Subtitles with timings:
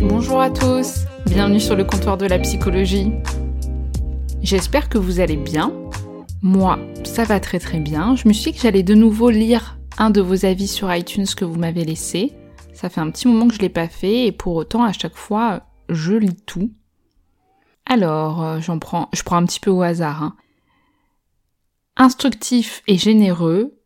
[0.00, 3.12] Bonjour à tous, bienvenue sur le comptoir de la psychologie.
[4.42, 5.72] J'espère que vous allez bien.
[6.42, 8.16] Moi, ça va très très bien.
[8.16, 11.26] Je me suis dit que j'allais de nouveau lire un de vos avis sur iTunes
[11.36, 12.32] que vous m'avez laissé.
[12.72, 15.16] Ça fait un petit moment que je l'ai pas fait et pour autant à chaque
[15.16, 16.70] fois je lis tout.
[17.86, 20.22] Alors, euh, j'en prends, je prends un petit peu au hasard.
[20.22, 20.36] hein.
[21.96, 23.78] Instructif et généreux.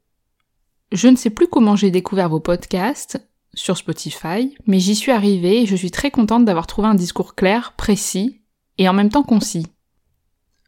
[0.93, 3.21] Je ne sais plus comment j'ai découvert vos podcasts
[3.55, 7.35] sur Spotify, mais j'y suis arrivée et je suis très contente d'avoir trouvé un discours
[7.35, 8.41] clair, précis
[8.79, 9.67] et en même temps concis.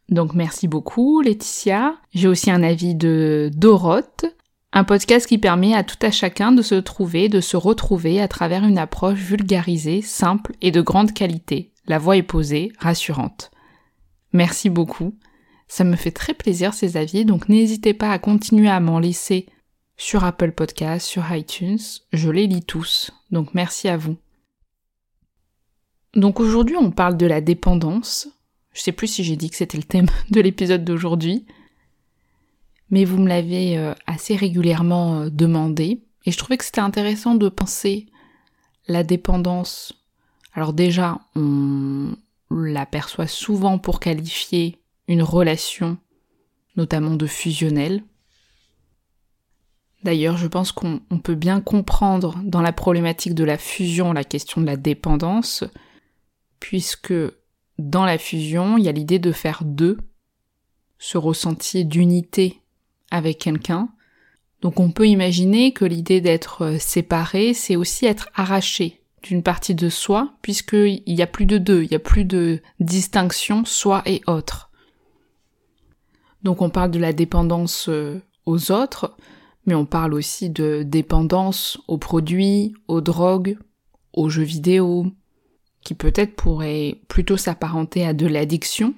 [0.09, 1.95] Donc merci beaucoup Laetitia.
[2.13, 4.25] J'ai aussi un avis de Doroth,
[4.73, 8.27] un podcast qui permet à tout à chacun de se trouver, de se retrouver à
[8.27, 11.70] travers une approche vulgarisée, simple et de grande qualité.
[11.85, 13.51] La voix est posée, rassurante.
[14.33, 15.15] Merci beaucoup.
[15.67, 19.47] Ça me fait très plaisir ces avis, donc n'hésitez pas à continuer à m'en laisser
[19.97, 21.79] sur Apple Podcasts, sur iTunes.
[22.11, 24.17] Je les lis tous, donc merci à vous.
[26.13, 28.27] Donc aujourd'hui on parle de la dépendance.
[28.73, 31.45] Je sais plus si j'ai dit que c'était le thème de l'épisode d'aujourd'hui.
[32.89, 36.03] Mais vous me l'avez euh, assez régulièrement euh, demandé.
[36.25, 38.07] Et je trouvais que c'était intéressant de penser
[38.87, 39.93] la dépendance.
[40.53, 42.15] Alors déjà, on
[42.49, 45.97] l'aperçoit souvent pour qualifier une relation,
[46.75, 48.03] notamment de fusionnelle.
[50.03, 54.23] D'ailleurs, je pense qu'on on peut bien comprendre dans la problématique de la fusion la
[54.23, 55.63] question de la dépendance,
[56.59, 57.13] puisque
[57.77, 59.97] dans la fusion, il y a l'idée de faire deux,
[60.97, 62.61] ce ressenti d'unité
[63.11, 63.89] avec quelqu'un.
[64.61, 69.75] Donc on peut imaginer que l'idée d'être euh, séparé, c'est aussi être arraché d'une partie
[69.75, 74.01] de soi, puisqu'il n'y a plus de deux, il n'y a plus de distinction soi
[74.05, 74.71] et autre.
[76.43, 79.15] Donc on parle de la dépendance euh, aux autres,
[79.65, 83.57] mais on parle aussi de dépendance aux produits, aux drogues,
[84.13, 85.05] aux jeux vidéo,
[85.83, 88.93] qui peut-être pourrait plutôt s'apparenter à de l'addiction.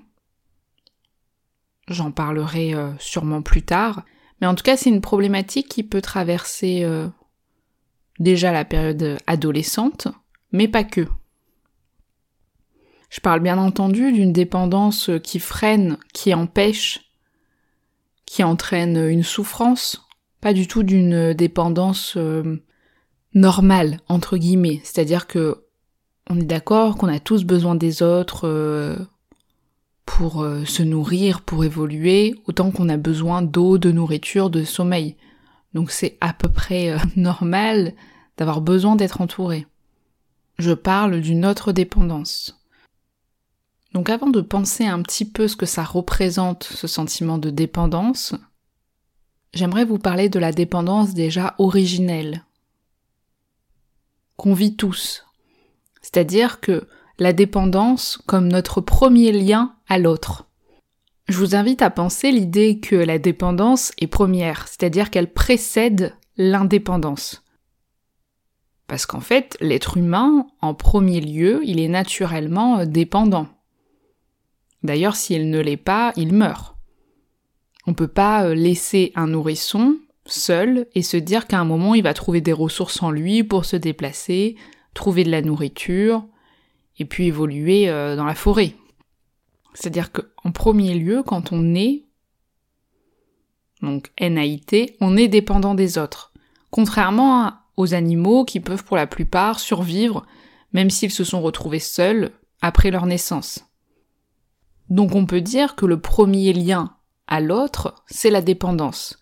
[1.89, 4.03] J'en parlerai euh, sûrement plus tard,
[4.39, 7.09] mais en tout cas c'est une problématique qui peut traverser euh,
[8.19, 10.07] déjà la période adolescente,
[10.51, 11.07] mais pas que.
[13.09, 17.11] Je parle bien entendu d'une dépendance qui freine, qui empêche,
[18.25, 20.07] qui entraîne une souffrance,
[20.41, 22.63] pas du tout d'une dépendance euh,
[23.35, 25.63] normale entre guillemets, c'est-à-dire que
[26.29, 28.95] on est d'accord qu'on a tous besoin des autres euh,
[30.05, 35.15] pour euh, se nourrir, pour évoluer, autant qu'on a besoin d'eau, de nourriture, de sommeil.
[35.73, 37.93] Donc c'est à peu près euh, normal
[38.37, 39.67] d'avoir besoin d'être entouré.
[40.59, 42.59] Je parle d'une autre dépendance.
[43.93, 48.33] Donc avant de penser un petit peu ce que ça représente, ce sentiment de dépendance,
[49.53, 52.43] j'aimerais vous parler de la dépendance déjà originelle,
[54.35, 55.25] qu'on vit tous,
[56.01, 56.87] c'est-à-dire que
[57.19, 60.47] la dépendance comme notre premier lien à l'autre.
[61.27, 67.43] Je vous invite à penser l'idée que la dépendance est première, c'est-à-dire qu'elle précède l'indépendance.
[68.87, 73.47] Parce qu'en fait, l'être humain, en premier lieu, il est naturellement dépendant.
[74.83, 76.75] D'ailleurs, s'il ne l'est pas, il meurt.
[77.87, 82.13] On peut pas laisser un nourrisson seul et se dire qu'à un moment il va
[82.13, 84.55] trouver des ressources en lui pour se déplacer,
[84.93, 86.25] trouver de la nourriture
[86.97, 88.75] et puis évoluer euh, dans la forêt.
[89.73, 92.05] C'est-à-dire qu'en premier lieu, quand on est,
[93.81, 96.31] donc NAIT, on est dépendant des autres.
[96.69, 100.25] Contrairement aux animaux qui peuvent pour la plupart survivre
[100.73, 102.31] même s'ils se sont retrouvés seuls
[102.61, 103.65] après leur naissance.
[104.89, 106.95] Donc on peut dire que le premier lien
[107.27, 109.19] à l'autre, c'est la dépendance.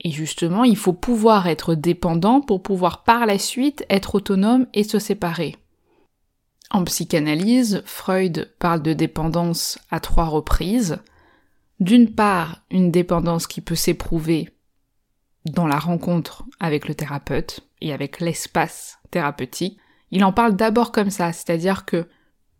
[0.00, 4.84] Et justement, il faut pouvoir être dépendant pour pouvoir par la suite être autonome et
[4.84, 5.56] se séparer.
[6.72, 10.98] En psychanalyse, Freud parle de dépendance à trois reprises.
[11.80, 14.48] D'une part, une dépendance qui peut s'éprouver
[15.44, 19.78] dans la rencontre avec le thérapeute et avec l'espace thérapeutique.
[20.12, 22.08] Il en parle d'abord comme ça, c'est-à-dire que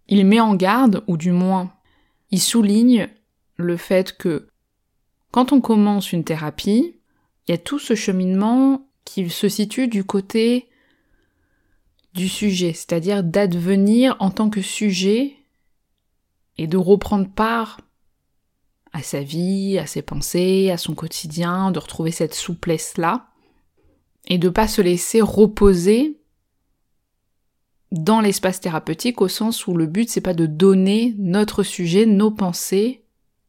[0.09, 1.73] il met en garde, ou du moins,
[2.31, 3.09] il souligne
[3.57, 4.49] le fait que
[5.31, 7.01] quand on commence une thérapie,
[7.49, 10.69] il y a tout ce cheminement qui se situe du côté
[12.15, 15.37] du sujet, c'est-à-dire d'advenir en tant que sujet
[16.59, 17.81] et de reprendre part
[18.93, 23.29] à sa vie, à ses pensées, à son quotidien, de retrouver cette souplesse-là,
[24.27, 26.19] et de pas se laisser reposer
[27.91, 32.31] dans l'espace thérapeutique au sens où le but c'est pas de donner notre sujet, nos
[32.31, 33.05] pensées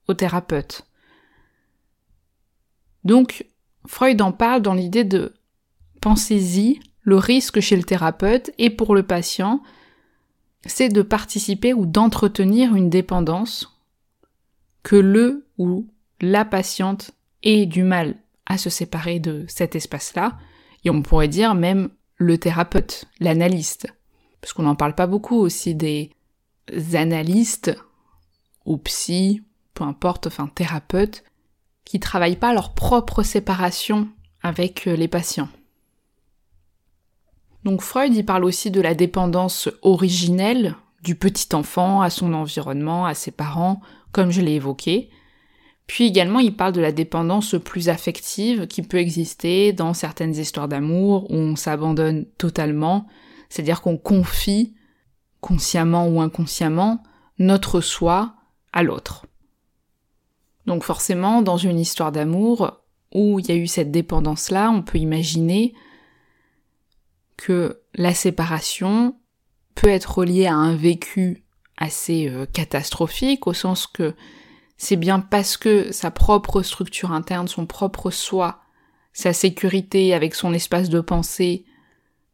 [0.07, 0.87] au thérapeute.
[3.03, 3.45] Donc,
[3.85, 5.33] Freud en parle dans l'idée de
[6.01, 9.61] pensez-y, le risque chez le thérapeute et pour le patient,
[10.65, 13.79] c'est de participer ou d'entretenir une dépendance
[14.81, 15.87] que le ou
[16.21, 17.11] la patiente
[17.43, 18.15] ait du mal
[18.45, 20.37] à se séparer de cet espace-là,
[20.83, 23.87] et on pourrait dire même le thérapeute, l'analyste,
[24.41, 26.11] parce qu'on n'en parle pas beaucoup aussi des
[26.93, 27.75] analystes
[28.65, 31.23] ou psy, peu importe, enfin thérapeutes,
[31.85, 34.09] qui travaillent pas leur propre séparation
[34.41, 35.49] avec euh, les patients.
[37.63, 43.05] Donc Freud y parle aussi de la dépendance originelle du petit enfant à son environnement,
[43.05, 43.81] à ses parents,
[44.11, 45.09] comme je l'ai évoqué.
[45.87, 50.67] Puis également il parle de la dépendance plus affective qui peut exister dans certaines histoires
[50.67, 53.07] d'amour où on s'abandonne totalement,
[53.49, 54.73] c'est-à-dire qu'on confie,
[55.41, 57.03] consciemment ou inconsciemment,
[57.37, 58.35] notre soi
[58.71, 59.25] à l'autre.
[60.65, 62.79] Donc forcément, dans une histoire d'amour
[63.13, 65.73] où il y a eu cette dépendance-là, on peut imaginer
[67.37, 69.15] que la séparation
[69.75, 71.43] peut être reliée à un vécu
[71.77, 74.13] assez euh, catastrophique, au sens que
[74.77, 78.61] c'est bien parce que sa propre structure interne, son propre soi,
[79.13, 81.65] sa sécurité avec son espace de pensée,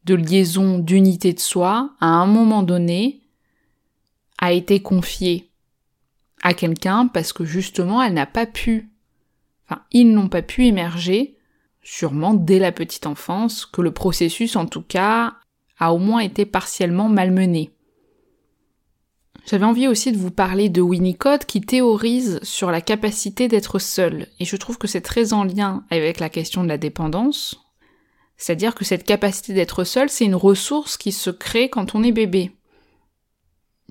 [0.04, 3.22] de liaison, d'unité de soi, à un moment donné,
[4.38, 5.50] a été confiée
[6.42, 8.90] à quelqu'un parce que justement elle n'a pas pu,
[9.66, 11.36] enfin ils n'ont pas pu émerger,
[11.82, 15.34] sûrement dès la petite enfance, que le processus en tout cas
[15.78, 17.70] a au moins été partiellement malmené.
[19.46, 24.26] J'avais envie aussi de vous parler de Winnicott qui théorise sur la capacité d'être seul,
[24.38, 27.60] et je trouve que c'est très en lien avec la question de la dépendance,
[28.36, 32.12] c'est-à-dire que cette capacité d'être seul, c'est une ressource qui se crée quand on est
[32.12, 32.52] bébé.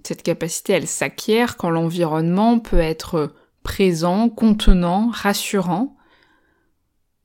[0.03, 5.95] Cette capacité, elle s'acquiert quand l'environnement peut être présent, contenant, rassurant,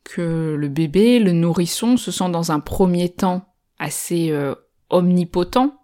[0.04, 3.46] que le bébé, le nourrisson, se sent dans un premier temps
[3.78, 4.54] assez euh,
[4.90, 5.74] omnipotent,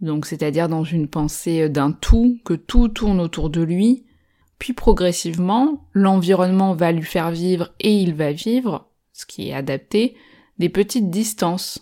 [0.00, 4.04] donc c'est-à-dire dans une pensée d'un tout, que tout tourne autour de lui,
[4.58, 10.16] puis progressivement, l'environnement va lui faire vivre et il va vivre, ce qui est adapté,
[10.58, 11.80] des petites distances.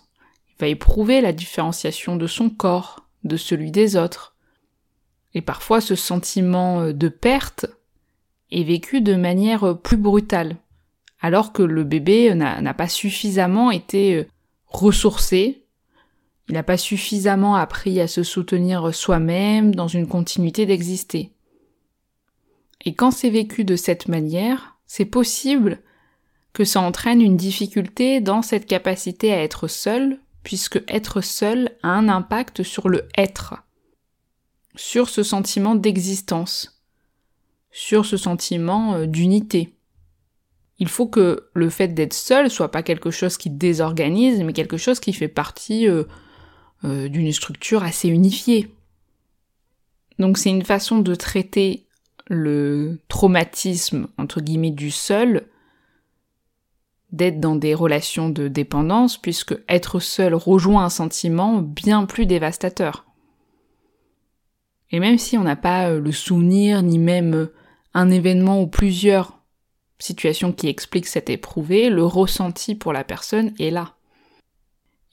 [0.48, 4.36] Il va éprouver la différenciation de son corps, de celui des autres,
[5.34, 7.66] et parfois ce sentiment euh, de perte
[8.50, 10.56] est vécu de manière euh, plus brutale,
[11.20, 14.26] alors que le bébé n'a pas suffisamment été euh,
[14.66, 15.64] ressourcé,
[16.48, 21.32] il n'a pas suffisamment appris à se soutenir soi-même dans une continuité d'exister.
[22.84, 25.80] Et quand c'est vécu de cette manière, c'est possible
[26.52, 31.88] que ça entraîne une difficulté dans cette capacité à être seul, puisque être seul a
[31.88, 33.54] un impact sur le être
[34.76, 36.82] sur ce sentiment d'existence,
[37.70, 39.75] sur ce sentiment euh, d'unité.
[40.78, 44.76] Il faut que le fait d'être seul soit pas quelque chose qui désorganise, mais quelque
[44.76, 46.04] chose qui fait partie euh,
[46.84, 48.70] euh, d'une structure assez unifiée.
[50.18, 51.86] Donc c'est une façon de traiter
[52.28, 55.46] le traumatisme entre guillemets du seul,
[57.12, 63.06] d'être dans des relations de dépendance, puisque être seul rejoint un sentiment bien plus dévastateur.
[64.90, 67.48] Et même si on n'a pas euh, le souvenir, ni même
[67.94, 69.35] un événement ou plusieurs
[69.98, 73.94] situations qui expliquent cet éprouvé, le ressenti pour la personne est là.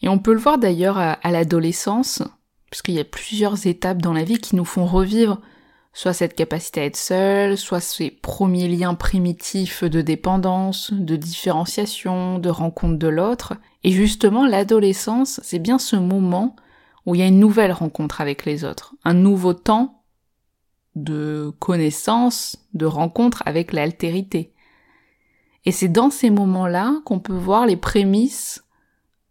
[0.01, 2.21] Et on peut le voir d'ailleurs à, l'adolescence,
[2.69, 5.39] puisqu'il y a plusieurs étapes dans la vie qui nous font revivre
[5.93, 12.39] soit cette capacité à être seul, soit ces premiers liens primitifs de dépendance, de différenciation,
[12.39, 13.53] de rencontre de l'autre.
[13.83, 16.55] Et justement, l'adolescence, c'est bien ce moment
[17.05, 20.03] où il y a une nouvelle rencontre avec les autres, un nouveau temps
[20.95, 24.52] de connaissance, de rencontre avec l'altérité.
[25.65, 28.63] Et c'est dans ces moments-là qu'on peut voir les prémices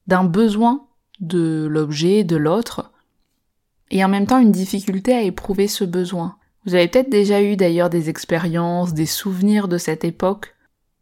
[0.07, 0.87] d'un besoin
[1.21, 2.93] de l'objet, de l'autre,
[3.91, 6.37] et en même temps une difficulté à éprouver ce besoin.
[6.65, 10.55] Vous avez peut-être déjà eu d'ailleurs des expériences, des souvenirs de cette époque,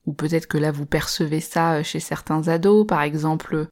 [0.06, 3.68] ou peut-être que là vous percevez ça chez certains ados, par exemple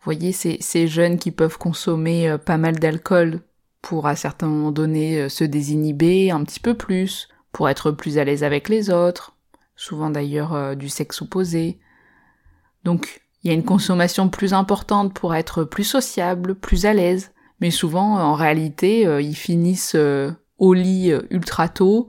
[0.00, 3.40] vous voyez, ces, ces jeunes qui peuvent consommer euh, pas mal d'alcool
[3.82, 8.24] pour à certains moments donnés se désinhiber un petit peu plus, pour être plus à
[8.24, 9.36] l'aise avec les autres,
[9.80, 11.78] souvent d'ailleurs du sexe opposé.
[12.84, 17.32] Donc il y a une consommation plus importante pour être plus sociable, plus à l'aise,
[17.60, 19.96] mais souvent en réalité ils finissent
[20.58, 22.08] au lit ultra tôt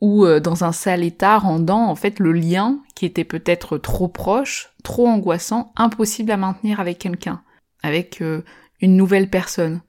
[0.00, 4.08] ou euh, dans un sale état rendant en fait le lien qui était peut-être trop
[4.08, 7.42] proche, trop angoissant, impossible à maintenir avec quelqu'un,
[7.82, 8.42] avec euh,
[8.80, 9.82] une nouvelle personne.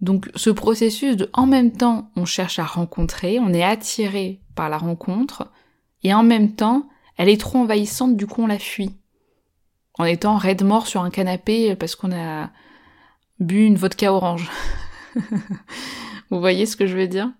[0.00, 4.68] Donc ce processus de en même temps on cherche à rencontrer, on est attiré par
[4.68, 5.50] la rencontre,
[6.06, 8.94] et en même temps elle est trop envahissante, du coup on la fuit.
[9.98, 12.50] En étant raide mort sur un canapé parce qu'on a
[13.40, 14.50] bu une vodka orange.
[16.30, 17.32] Vous voyez ce que je veux dire?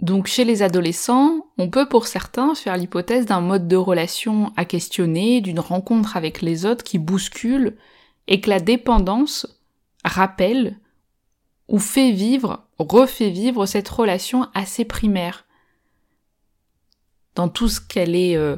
[0.00, 4.64] Donc chez les adolescents, on peut pour certains faire l'hypothèse d'un mode de relation à
[4.64, 7.76] questionner, d'une rencontre avec les autres qui bouscule,
[8.26, 9.46] et que la dépendance
[10.04, 10.78] rappelle
[11.68, 15.44] ou fait vivre, refait vivre cette relation assez primaire,
[17.34, 18.56] dans tout ce qu'elle est euh,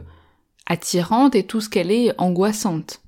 [0.67, 3.00] attirante et tout ce qu'elle est angoissante.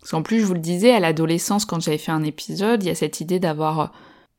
[0.00, 2.86] Parce qu'en plus, je vous le disais, à l'adolescence, quand j'avais fait un épisode, il
[2.86, 3.92] y a cette idée d'avoir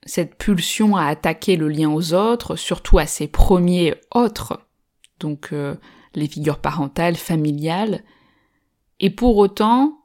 [0.06, 4.60] cette pulsion à attaquer le lien aux autres, surtout à ses premiers autres,
[5.20, 5.76] donc euh,
[6.16, 8.04] les figures parentales, familiales.
[9.00, 10.00] Et pour autant,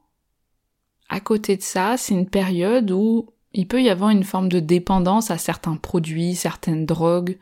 [1.09, 4.59] à côté de ça, c'est une période où il peut y avoir une forme de
[4.59, 7.37] dépendance à certains produits, certaines drogues,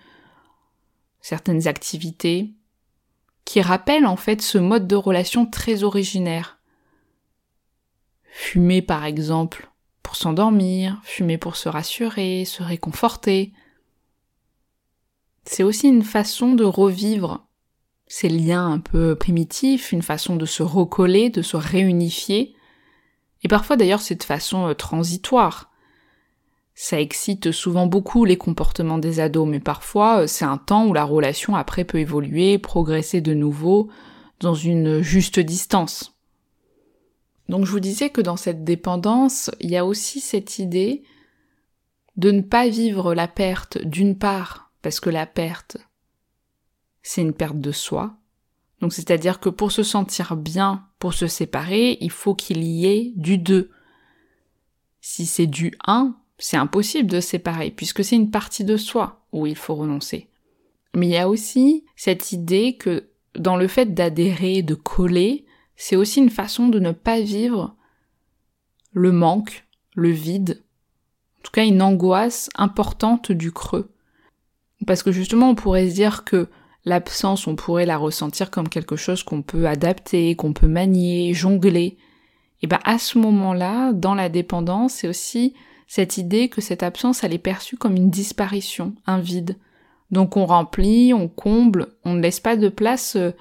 [1.20, 2.54] certaines activités,
[3.46, 6.58] qui rappellent en fait ce mode de relation très originaire.
[8.24, 9.70] Fumer par exemple,
[10.04, 13.54] pour s'endormir, fumer pour se rassurer, se réconforter.
[15.46, 17.46] C'est aussi une façon de revivre
[18.08, 22.56] ces liens un peu primitifs, une façon de se recoller, de se réunifier.
[23.44, 25.72] Et parfois d'ailleurs c'est de façon euh, transitoire.
[26.77, 30.94] Ça excite souvent beaucoup les comportements des ados, mais parfois euh, c'est un temps où
[30.94, 33.89] la relation après peut évoluer, progresser de nouveau,
[34.41, 36.17] dans une juste distance.
[37.48, 41.03] Donc je vous disais que dans cette dépendance, il y a aussi cette idée
[42.17, 45.77] de ne pas vivre la perte d'une part, parce que la perte,
[47.03, 48.17] c'est une perte de soi.
[48.82, 53.13] Donc c'est-à-dire que pour se sentir bien, pour se séparer, il faut qu'il y ait
[53.15, 53.72] du deux.
[55.00, 59.48] Si c'est du un, c'est impossible de séparer, puisque c'est une partie de soi où
[59.48, 60.30] il faut renoncer.
[60.96, 65.96] Mais il y a aussi cette idée que dans le fait d'adhérer, de coller, c'est
[65.96, 67.75] aussi une façon de ne pas vivre
[68.94, 70.63] le manque, le vide,
[71.39, 73.92] en tout cas une angoisse importante du creux.
[74.88, 76.48] Parce que justement on pourrait se dire que
[76.86, 81.98] l'absence on pourrait la ressentir comme quelque chose qu'on peut adapter, qu'on peut manier, jongler.
[82.62, 85.54] Et ben à ce moment-là, dans la dépendance, c'est aussi
[85.88, 89.58] cette idée que cette absence elle est perçue comme une disparition, un vide.
[90.12, 93.32] Donc on remplit, on comble, on ne laisse pas de place euh,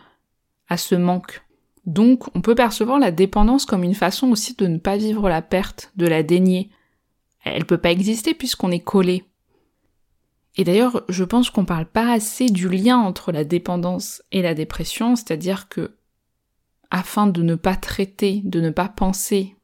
[0.69, 1.43] à ce manque.
[1.87, 5.43] Donc on peut percevoir la dépendance comme une façon aussi de ne pas vivre la
[5.43, 6.71] perte, de la dénier.
[7.45, 9.25] Elle peut pas exister puisqu'on est collé.
[10.57, 14.55] Et d'ailleurs, je pense qu'on parle pas assez du lien entre la dépendance et la
[14.55, 15.97] dépression, c'est-à-dire que
[16.91, 19.57] afin de ne pas traiter, de ne pas penser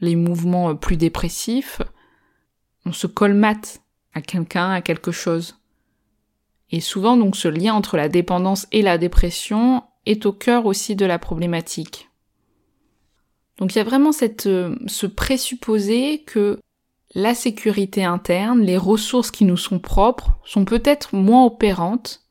[0.00, 1.80] les mouvements plus dépressifs,
[2.86, 3.82] on se colmate
[4.14, 5.58] à quelqu'un, à quelque chose.
[6.70, 10.96] Et souvent donc ce lien entre la dépendance et la dépression est au cœur aussi
[10.96, 12.08] de la problématique.
[13.58, 16.58] Donc il y a vraiment cette, euh, ce présupposé que
[17.14, 22.26] la sécurité interne, les ressources qui nous sont propres, sont peut-être moins opérantes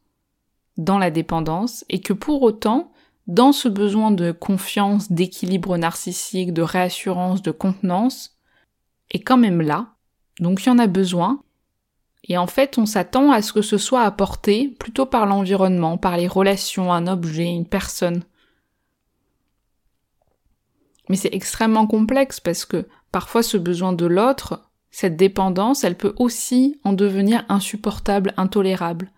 [0.77, 2.91] dans la dépendance et que pour autant,
[3.27, 8.37] dans ce besoin de confiance, d'équilibre narcissique, de réassurance, de contenance,
[9.09, 9.94] est quand même là.
[10.39, 11.41] Donc il y en a besoin
[12.27, 16.17] et en fait, on s'attend à ce que ce soit apporté plutôt par l'environnement, par
[16.17, 18.23] les relations, un objet, une personne.
[21.07, 26.15] Mais c'est extrêmement complexe parce que parfois ce besoin de l'autre, cette dépendance, elle peut
[26.17, 29.11] aussi en devenir insupportable, intolérable.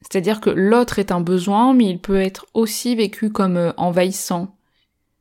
[0.00, 4.56] C'est-à-dire que l'autre est un besoin, mais il peut être aussi vécu comme euh, envahissant.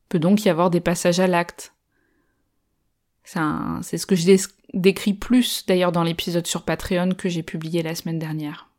[0.05, 1.74] Il peut donc y avoir des passages à l'acte.
[3.25, 4.37] C'est ce que je
[4.73, 8.69] décrit plus d'ailleurs dans l'épisode sur Patreon que j'ai publié la semaine dernière.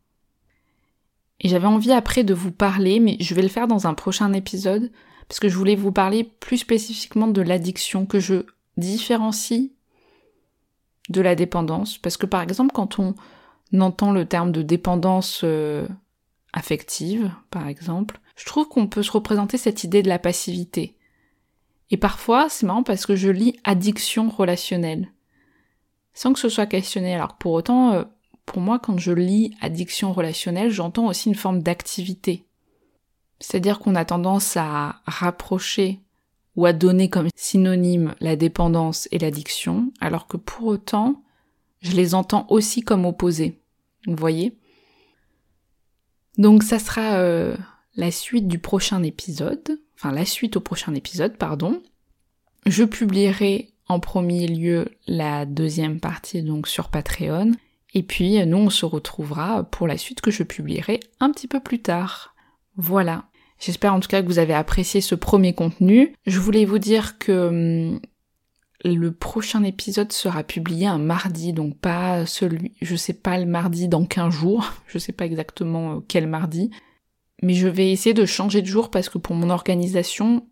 [1.39, 4.33] Et j'avais envie après de vous parler, mais je vais le faire dans un prochain
[4.33, 4.91] épisode,
[5.27, 8.45] parce que je voulais vous parler plus spécifiquement de l'addiction, que je
[8.77, 9.69] différencie
[11.09, 11.97] de la dépendance.
[11.97, 13.13] Parce que par exemple, quand on
[13.79, 15.87] entend le terme de dépendance euh,
[16.53, 20.96] affective, par exemple, je trouve qu'on peut se représenter cette idée de la passivité.
[21.89, 25.09] Et parfois, c'est marrant parce que je lis addiction relationnelle.
[26.17, 27.13] sans que ce soit questionné.
[27.13, 28.03] Alors pour autant, euh,
[28.47, 32.47] pour moi, quand je lis addiction relationnelle, j'entends aussi une forme d'activité.
[33.39, 36.01] C'est-à-dire qu'on a tendance à rapprocher
[36.55, 41.21] ou à donner comme synonyme la dépendance et l'addiction, alors que pour autant,
[41.81, 43.61] je les entends aussi comme opposés.
[44.07, 44.57] Vous voyez?
[46.39, 47.55] Donc ça sera euh,
[47.95, 51.81] la suite du prochain épisode, enfin la suite au prochain épisode, pardon.
[52.65, 57.51] Je publierai en premier lieu la deuxième partie donc sur Patreon,
[57.93, 61.59] et puis nous on se retrouvera pour la suite que je publierai un petit peu
[61.59, 62.35] plus tard.
[62.75, 63.25] Voilà.
[63.59, 66.13] J'espère en tout cas que vous avez apprécié ce premier contenu.
[66.27, 67.99] Je voulais vous dire que hum,
[68.83, 73.87] le prochain épisode sera publié un mardi, donc pas celui, je sais pas le mardi
[73.87, 76.71] dans 15 jours, je sais pas exactement euh, quel mardi,
[77.41, 80.45] mais je vais essayer de changer de jour parce que pour mon organisation,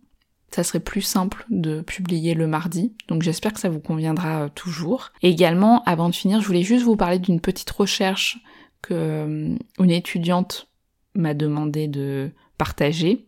[0.51, 4.49] ça serait plus simple de publier le mardi, donc j'espère que ça vous conviendra euh,
[4.53, 5.11] toujours.
[5.21, 8.39] Également, avant de finir, je voulais juste vous parler d'une petite recherche
[8.81, 10.69] que hum, une étudiante
[11.13, 13.25] m'a demandé de partager.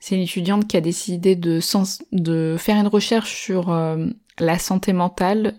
[0.00, 1.60] C'est une étudiante qui a décidé de,
[2.12, 4.06] de faire une recherche sur euh,
[4.38, 5.54] la santé mentale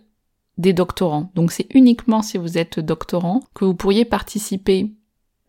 [0.57, 1.31] des doctorants.
[1.35, 4.91] Donc c'est uniquement si vous êtes doctorant que vous pourriez participer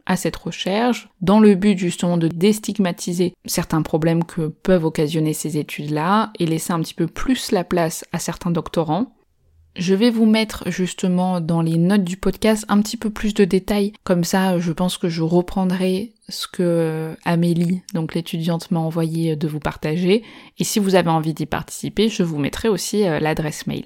[0.07, 5.59] à cette recherche dans le but justement de déstigmatiser certains problèmes que peuvent occasionner ces
[5.59, 9.15] études-là et laisser un petit peu plus la place à certains doctorants.
[9.77, 13.45] Je vais vous mettre justement dans les notes du podcast un petit peu plus de
[13.45, 13.93] détails.
[14.03, 19.49] Comme ça, je pense que je reprendrai ce que Amélie, donc l'étudiante, m'a envoyé de
[19.49, 20.25] vous partager.
[20.59, 23.85] Et si vous avez envie d'y participer, je vous mettrai aussi euh, l'adresse mail.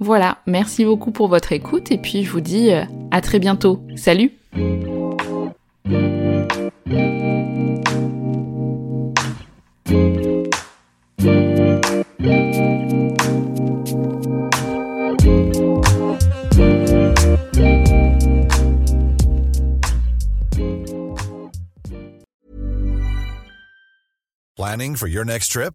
[0.00, 3.82] Voilà, merci beaucoup pour votre écoute et puis je vous dis euh, à très bientôt.
[3.96, 4.32] Salut
[24.56, 25.74] Planning for your next trip?